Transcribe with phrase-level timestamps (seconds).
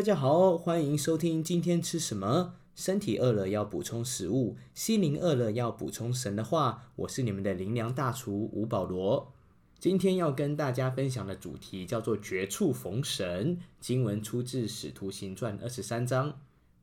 [0.00, 2.54] 大家好，欢迎收听今天吃什么。
[2.74, 6.90] 身体饿了要补充食物，心灵饿了要补充神的话。
[6.96, 9.34] 我是你们的灵粮大厨吴保罗。
[9.78, 13.58] 今天要跟大家分享的主题叫做绝处逢神。
[13.78, 16.40] 经文出自《使徒行传》二十三章。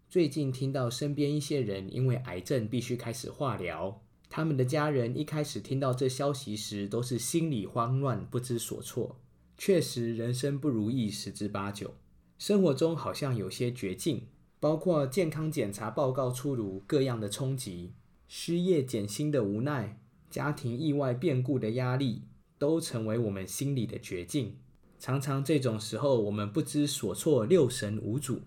[0.07, 3.99] 最近听到身边一些人因为癌症必须开始化疗，
[4.29, 9.15] 他们的家人一开始听到这消息时都是心里慌乱，不知所措。
[9.57, 11.95] 确实，人生不如意十之八九。
[12.37, 14.27] 生活中好像有些绝境，
[14.59, 17.93] 包括健康检查报告出炉、各样的冲击、
[18.27, 22.23] 失业减薪的无奈、家庭意外变故的压力，
[22.57, 24.57] 都成为我们心里的绝境。
[24.99, 28.41] 常常这种时候，我们不知所措，六神无主。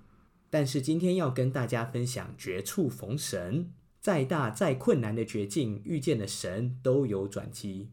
[0.48, 7.90] 但是今天要跟大家分享绝处逢神，再大再困难的绝境，遇见了神都有转机。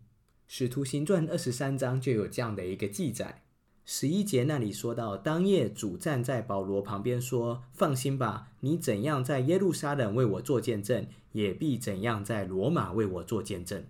[0.48, 3.44] 使徒行传二十三章就有这样的一个记载。
[3.90, 13.86] 十一节那里说到，当夜主站在保罗旁边说：“放心吧，你怎样在耶路撒冷为我做见证，也必怎样在罗马为我做见证。”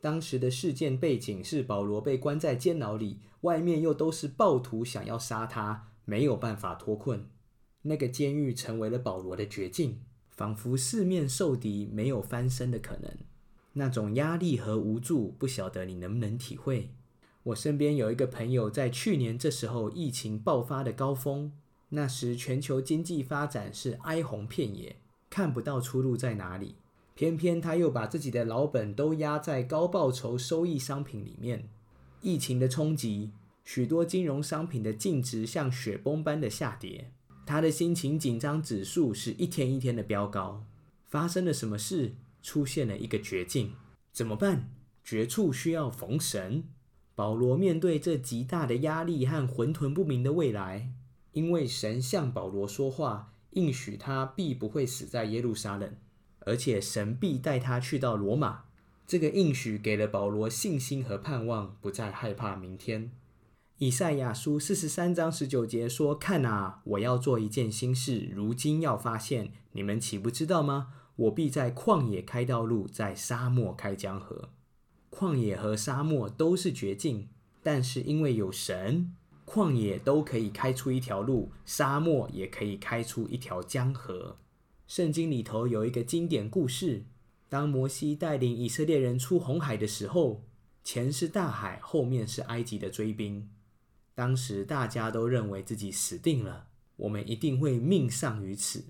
[0.00, 7.26] 当时的事件背景是保罗被关在监牢里，外面又都是暴徒想要杀他，没有办法脱困。
[7.82, 10.00] 那个监狱成为了保罗的绝境，
[10.30, 13.10] 仿佛四面受敌，没有翻身的可能。
[13.74, 16.88] 那种压力和无助，不晓得你能不能体会。
[17.44, 21.52] 我身边有一个朋友，在去年这时候疫情爆发的高峰，
[21.88, 24.96] 那时全球经济发展是哀鸿遍野，
[25.28, 26.76] 看不到出路在哪里。
[27.14, 31.68] 偏偏他又把自己的老本都压在高报酬收益商品里面。
[32.20, 33.32] 疫情的冲击，
[33.64, 37.10] 许多金融商品的净值像雪崩般的下跌，
[37.44, 40.64] 他的心情紧张指数是一天一天的飙高。
[41.04, 42.14] 发生了什么事？
[42.40, 43.74] 出现了一个绝境，
[44.12, 44.70] 怎么办？
[45.04, 46.64] 绝处需要逢神。
[47.22, 50.90] 保罗面对这极大的压力和混沌不明的未来，
[51.30, 55.94] 因为神向保罗说话，应许他必不会死在耶路撒冷，
[56.40, 58.64] 而且神必带他去到罗马。
[59.06, 63.12] 这个应许给了保罗信心和盼望，不再害怕明天。
[63.78, 70.88] 以赛亚书四十三章十九节说：“看啊，我要做一件新事，如今要发现，你们岂不知道吗？
[71.14, 74.48] 我必在旷野开道路，在沙漠开江河。”
[75.14, 77.28] 旷野和沙漠都是绝境，
[77.62, 79.14] 但是因为有神，
[79.44, 84.38] 旷野都可以开出一条路，沙漠也可以开出一条江河。
[84.88, 87.04] 圣经里头有一个经典故事：
[87.50, 90.42] 当摩西带领以色列人出红海的时候，
[90.82, 93.50] 前是大海，后面是埃及的追兵。
[94.14, 98.84] 当时大家都认为自己死定了，我们一定会命丧于此。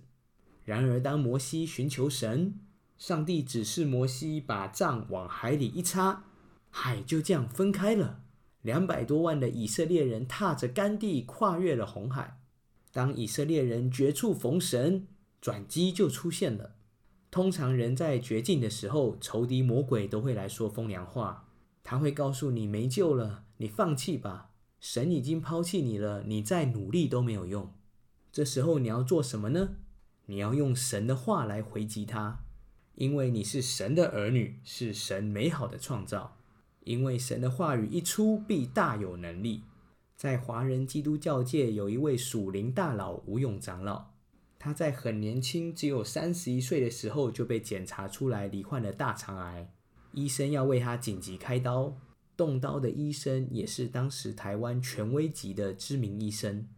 [0.65, 2.55] 然而，当摩西寻求神，
[3.03, 6.23] 上帝指示摩西把杖往海里一插，
[6.71, 8.21] 海就这样分开了。
[8.61, 12.39] 两百多万的以色列人踏着干地跨越了红海。
[12.93, 15.09] 当以色列人绝处逢神，
[15.41, 16.77] 转机就出现了。
[17.29, 21.49] 通常人在绝境的时候，仇敌魔鬼都会来说风凉话。
[21.83, 27.75] 他会告诉你没救了，你放弃吧，神已经抛弃你了，你再努力都没有用。
[28.31, 29.71] 这时候你要做什么呢？
[30.27, 32.45] 你要用神的话来回击他。
[33.03, 36.37] 因为你是神的儿女，是神美好的创造。
[36.85, 39.65] 因为神的话语一出，必大有能力。
[40.17, 44.13] 在华人基督教界，有一位属灵大佬吴勇长老，
[44.57, 49.69] 他在很年轻，只有三十一岁的时候就被检查出来罹患了大肠癌，
[50.13, 51.97] 医生要为他紧急开刀。
[52.37, 56.69] 动刀的医生也是当时台湾权威级的知名医生。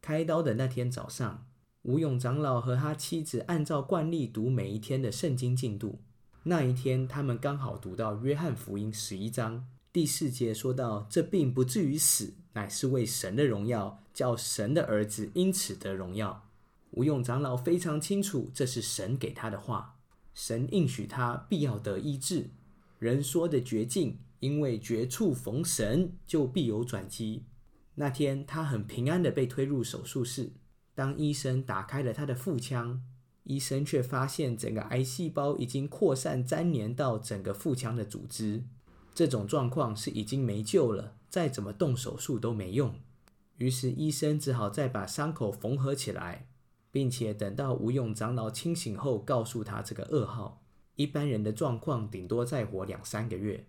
[0.00, 1.46] 开刀的那天早上。
[1.84, 6.00] 吴勇长老和他妻子按照惯例读每一天的圣经进度。
[6.44, 16.48] 那一天，他们刚好读到约翰福音十一章第四节，说到：“这并不至于死，乃是为神的荣耀，叫神的儿子因此得荣耀。”
[16.92, 19.98] 吴勇长老非常清楚，这是神给他的话，
[20.32, 22.48] 神应许他必要得医治。
[22.98, 27.44] 人说的绝境，因为绝处逢神，就必有转机。
[27.96, 30.52] 那天，他很平安的被推入手术室。
[30.94, 33.02] 当医生打开了他的腹腔，
[33.42, 38.64] 医生却发现整个癌细胞已经扩散粘连到整个腹腔的组织。
[39.14, 42.94] 这种状况是已经没救了，再怎么动手术都没用。
[43.58, 46.48] 于是医生只好再把伤口缝合起来，
[46.90, 50.62] 并且等到吴勇长老清醒后，告诉他这个噩耗：
[50.96, 53.66] 一般人的状况顶多再活两三个月。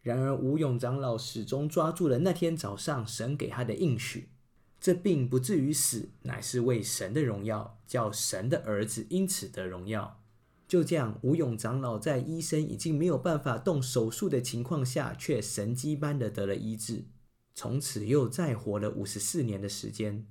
[0.00, 4.30] 然而吴勇长老始终抓住了那天早上神给他的应许。
[4.80, 10.22] 这病不至于死，乃是为神的荣耀，叫神的儿子因此得荣耀。
[10.68, 17.06] 就这样，吴勇长老在医生已经没有办法动手术的情况下，却神迹般的得了医治，
[17.54, 20.26] 从此又再活了五十四年的时间。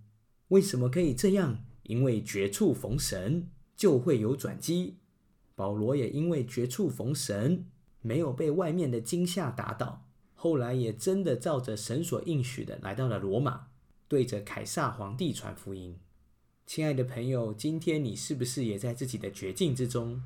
[0.49, 1.65] 为什么可以这样？
[1.83, 4.97] 因为绝处逢神，就会有转机。
[5.55, 7.65] 保罗也因为绝处逢神，
[8.01, 10.05] 没有被外面的惊吓打倒，
[10.35, 13.67] 后来也真的照着神所应许的来到了罗马，
[14.07, 15.99] 对着凯撒皇帝传福音。
[16.65, 20.21] 亲爱的朋友，今天你是不是也在自己的绝境之中？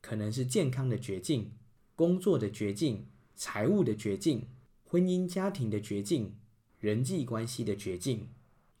[0.00, 1.52] 可能是健康的绝境、
[1.94, 4.48] 工作的绝境、财务的绝境、
[4.84, 6.34] 婚姻家庭的绝境、
[6.78, 8.28] 人际关系的绝境。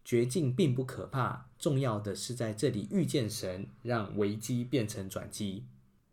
[0.04, 5.64] 绝境并不可怕，重要的是在这里遇见神，让危机变成转机。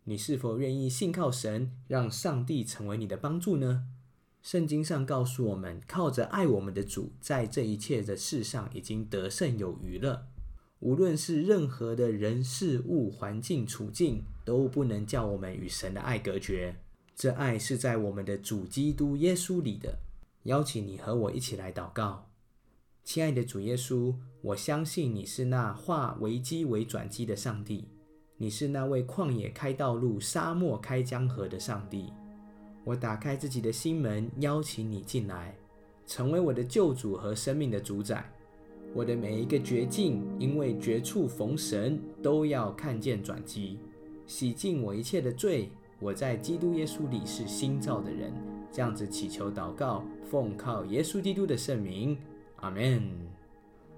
[0.04, 3.88] 你是否愿意信靠神，让上帝成为你的帮助呢？
[4.42, 10.28] 圣经上告诉我们，靠着爱我们的主，在这一切的事上已经得胜有余了。
[10.80, 16.76] 无论是任何的人事物、环境处境，都不能叫我们与神的爱隔绝。
[17.16, 20.00] 这爱是在我们的主基督耶稣里的。
[20.44, 22.32] 邀请你和我一起来祷告，
[23.04, 27.90] 亲爱的主耶稣，我相信你是那化危机为转机的上帝。
[28.38, 32.14] 你是那位旷野开道路、沙漠开江河的上帝。
[32.90, 35.56] 我打开自己的心门，邀请你进来，
[36.08, 38.28] 成为我的救主和生命的主宰。
[38.96, 43.78] 我的每一个绝境，因为绝处逢神，都要看见转机，
[44.26, 45.70] 洗净我一切的罪。
[46.00, 48.34] 我在基督耶稣里是新造的人。
[48.72, 52.18] 这样子祈求祷告，奉靠耶稣基督的圣名，
[52.56, 53.08] 阿门。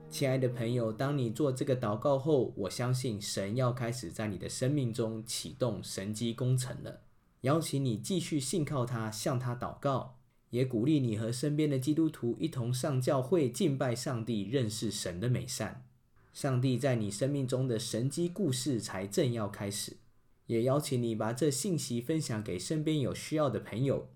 [0.10, 7.00] 亲爱的朋友，当你做这个祷告后，我相信神要开始在你的生命中启动神机工程了。
[7.42, 10.18] 邀请你继续信靠他，向他祷告，
[10.52, 15.86] 也鼓励你和身边的基督徒一同上教会敬拜上帝，认识神的美善。
[16.34, 19.98] 上帝在你生命中的神机故事才正要开始。
[20.46, 24.10] 也邀请你把这信息分享给身边有需要的朋友。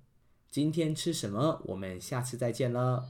[0.50, 1.62] 今天吃什么？
[1.66, 3.10] 我们下次再见了。